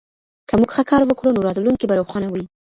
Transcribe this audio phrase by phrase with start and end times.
[0.47, 2.43] که موږ ښه کار وکړو نو راتلونکی به روښانه وي.